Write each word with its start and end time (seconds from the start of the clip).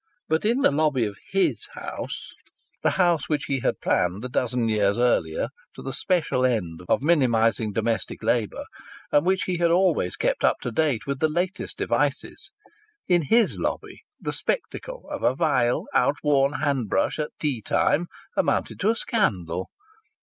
But 0.27 0.45
in 0.45 0.61
the 0.61 0.71
lobby 0.71 1.05
of 1.05 1.15
his 1.29 1.67
house 1.75 2.31
the 2.81 2.89
house 2.97 3.29
which 3.29 3.45
he 3.45 3.59
had 3.59 3.79
planned 3.79 4.25
a 4.25 4.29
dozen 4.29 4.67
years 4.67 4.97
earlier, 4.97 5.49
to 5.75 5.83
the 5.83 5.93
special 5.93 6.43
end 6.43 6.81
of 6.89 7.03
minimizing 7.03 7.71
domestic 7.71 8.23
labour, 8.23 8.63
and 9.11 9.27
which 9.27 9.43
he 9.43 9.57
had 9.59 9.69
always 9.69 10.15
kept 10.15 10.43
up 10.43 10.57
to 10.63 10.71
date 10.71 11.05
with 11.05 11.19
the 11.19 11.29
latest 11.29 11.77
devices 11.77 12.49
in 13.07 13.21
his 13.25 13.59
lobby 13.59 14.01
the 14.19 14.33
spectacle 14.33 15.07
of 15.11 15.21
a 15.21 15.35
vile, 15.35 15.85
outworn 15.93 16.53
hand 16.53 16.89
brush 16.89 17.19
at 17.19 17.29
tea 17.39 17.61
time 17.61 18.07
amounted 18.35 18.79
to 18.79 18.89
a 18.89 18.95
scandal. 18.95 19.69